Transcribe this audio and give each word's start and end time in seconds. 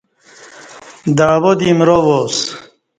دعوا 1.17 1.51
دی 1.57 1.65
ایمرا 1.69 1.97
وااسہ 2.05 2.45